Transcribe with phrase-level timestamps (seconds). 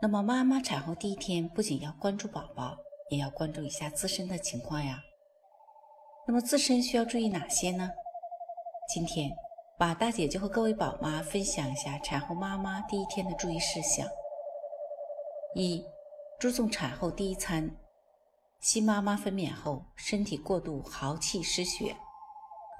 [0.00, 2.76] 那么，妈妈产后第一天不仅要关注宝宝，
[3.10, 5.02] 也要关注一下自身的情况呀。
[6.24, 7.90] 那么，自身需要注意哪些呢？
[8.94, 9.36] 今天，
[9.76, 14.06] 马大姐就和各位宝妈分享一下产后妈妈第一天的注意事项。
[15.56, 15.84] 一、
[16.38, 17.68] 注重产后第一餐。
[18.60, 21.96] 新妈妈分娩后，身体过度耗气失血，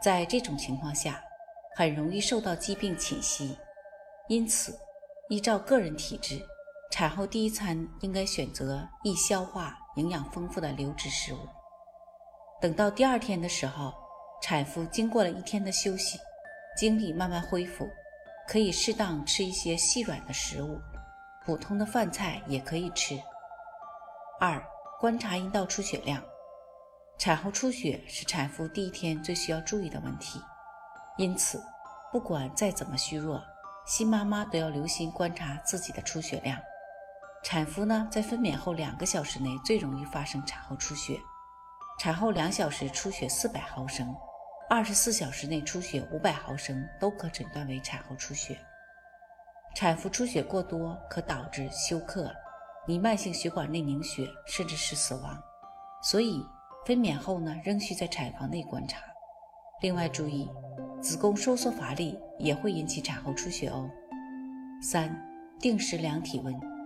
[0.00, 1.20] 在这种情况下，
[1.74, 3.58] 很容易受到疾病侵袭。
[4.28, 4.78] 因此，
[5.30, 6.40] 依照个人体质。
[6.90, 11.38] 产后第一餐应该选择易消化、营养丰富的流质食物。
[12.60, 13.92] 等到第二天的时候，
[14.42, 16.18] 产妇经过了一天的休息，
[16.76, 17.88] 精力慢慢恢复，
[18.48, 20.80] 可以适当吃一些细软的食物，
[21.44, 23.20] 普通的饭菜也可以吃。
[24.40, 24.60] 二、
[24.98, 26.22] 观察阴道出血量。
[27.18, 30.40] 产后出血是产妇第一天最需要注意的问题，
[31.16, 31.62] 因此，
[32.12, 33.42] 不管再怎么虚弱，
[33.84, 36.58] 新妈妈都要留心观察自己的出血量。
[37.44, 41.18] 产妇呢，在分娩后两个小时内最容易发生产后出血，
[41.98, 44.14] 产后两小时出血四百毫升，
[44.68, 48.58] 二十四小时内出血五百毫升都可诊断为产后出血。
[49.74, 52.34] 产妇出血过多可导致休克、
[52.86, 55.40] 弥漫性血管内凝血，甚至是死亡。
[56.02, 56.44] 所以
[56.84, 59.00] 分娩后呢，仍需在产房内观察。
[59.80, 60.50] 另外注意，
[61.00, 63.88] 子宫收缩乏力也会引起产后出血哦。
[64.82, 65.16] 三、
[65.60, 66.77] 定时量体温。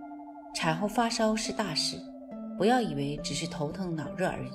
[0.53, 1.97] 产后发烧是大事，
[2.57, 4.51] 不要以为只是头疼脑热而已。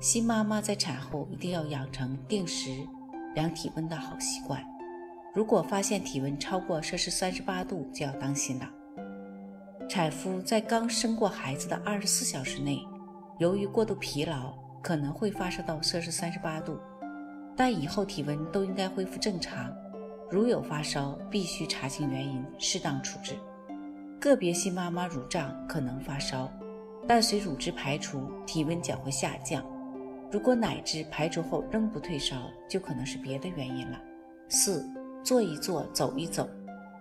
[0.00, 2.70] 新妈妈在产后一定要养成定时
[3.34, 4.64] 量体温的好习惯。
[5.34, 8.68] 如果发现体温超过摄氏三十八度，就要当心了。
[9.88, 12.80] 产妇在刚生过孩子的二十四小时内，
[13.38, 14.52] 由于过度疲劳，
[14.82, 16.78] 可能会发烧到摄氏三十八度，
[17.56, 19.72] 但以后体温都应该恢复正常。
[20.30, 23.34] 如有发烧，必须查清原因，适当处置。
[24.20, 26.52] 个别新妈妈乳胀可能发烧，
[27.08, 29.64] 伴随乳汁排出，体温将会下降。
[30.30, 32.36] 如果奶汁排出后仍不退烧，
[32.68, 33.98] 就可能是别的原因了。
[34.50, 34.86] 四，
[35.24, 36.46] 坐一坐，走一走。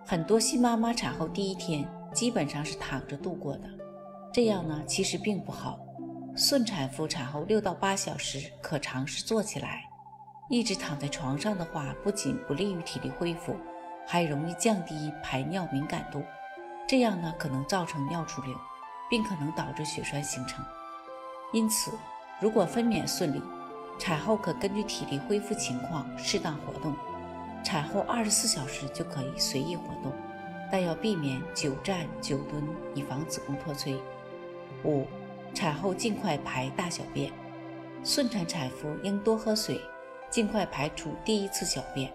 [0.06, 3.69] 很多新妈妈产后第一天基本上是躺着度过的，
[4.34, 5.78] 这样呢其实并不好。
[6.38, 9.81] 顺产妇产后六到八小时可尝试坐起来。
[10.50, 13.56] 一直躺在床上的话，不仅不利于体力恢复，
[14.08, 16.24] 还容易降低排尿敏感度。
[16.90, 18.58] 这样呢，可能造成尿出流，
[19.08, 20.66] 并可能导致血栓形成。
[21.54, 21.92] 因此，
[22.40, 23.40] 如果分娩顺利，
[24.00, 26.96] 产后可根据体力恢复情况适当活动。
[27.64, 30.12] 产后二十四小时就可以随意活动，
[30.72, 33.96] 但要避免久站久蹲，以防子宫脱垂。
[34.84, 35.06] 五、
[35.54, 37.32] 产后尽快排大小便。
[38.04, 39.80] 顺产产妇应多喝水，
[40.32, 42.12] 尽快排出第一次小便，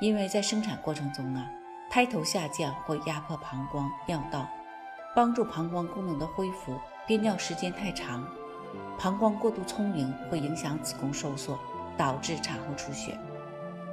[0.00, 1.44] 因为在生产过程中呢。
[1.94, 4.48] 胎头下降会压迫膀胱、尿道，
[5.14, 6.76] 帮助膀胱功能的恢复。
[7.06, 8.26] 憋尿时间太长，
[8.98, 11.56] 膀胱过度充盈会影响子宫收缩，
[11.96, 13.16] 导致产后出血。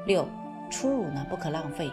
[0.07, 0.27] 六、
[0.71, 1.91] 初乳呢不可浪费。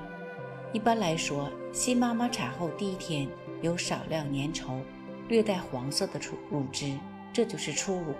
[0.72, 3.28] 一般来说，新妈妈产后第一天
[3.60, 4.80] 有少量粘稠、
[5.28, 6.96] 略带黄色的出乳汁，
[7.34, 8.14] 这就是初乳。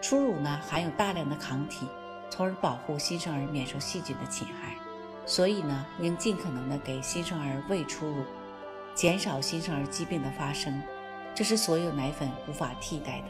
[0.00, 1.88] 初乳呢含有大量的抗体，
[2.30, 4.77] 从而保护新生儿免受细菌的侵害。
[5.28, 8.24] 所以呢，应尽可能的给新生儿喂初乳，
[8.94, 10.82] 减少新生儿疾病的发生，
[11.34, 13.26] 这是所有奶粉无法替代的。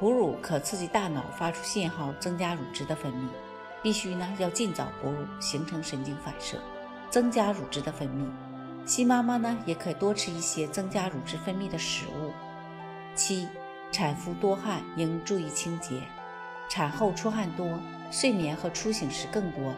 [0.00, 3.28] 哺乳可刺激大脑发出信号，增加乳汁的分泌，
[3.82, 6.56] 必须呢要尽早哺乳，形成神经反射，
[7.10, 8.26] 增加乳汁的分泌。
[8.86, 12.32] 新妈妈呢也可以多吃一些增加乳汁分泌的食物。
[13.14, 13.46] 七，
[13.92, 16.00] 产妇多汗应注意清洁，
[16.70, 17.78] 产后出汗多，
[18.10, 19.74] 睡眠和出醒时更多。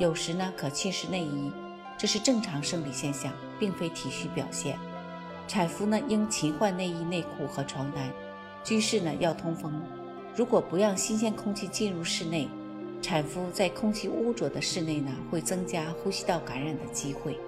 [0.00, 1.52] 有时呢，可浸湿内衣，
[1.98, 4.78] 这是正常生理现象，并非体虚表现。
[5.46, 8.10] 产妇呢，应勤换内衣、内裤和床单。
[8.64, 9.70] 居室呢，要通风。
[10.34, 12.48] 如果不让新鲜空气进入室内，
[13.02, 17.38] 产妇在空气污浊的室内呢，会增加呼吸道感染的机会。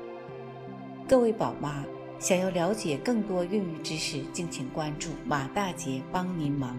[1.09, 1.83] 各位宝妈，
[2.19, 6.79] 想要了解更多孕育知识，敬请关注马大姐帮您忙。